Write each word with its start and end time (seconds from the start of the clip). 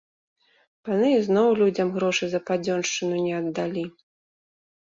Паны 0.89 1.07
ізноў 1.17 1.49
людзям 1.59 1.93
грошы 1.99 2.25
за 2.33 2.39
падзёншчыну 2.49 3.23
не 3.29 3.33
аддалі. 3.43 3.87